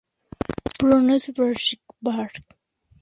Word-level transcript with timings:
Prunus 0.79 1.25
persica 1.35 1.93
var. 2.05 2.31